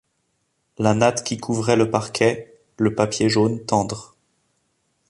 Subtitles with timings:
[0.79, 4.15] La natte qui couvrait le parquet, le papier jaune tendre.